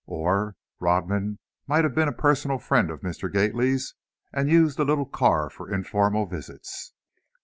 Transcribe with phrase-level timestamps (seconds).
[0.07, 3.31] Or, Rodman might have been a personal friend of Mr.
[3.31, 3.93] Gately's
[4.33, 6.93] and used the little car for informal visits.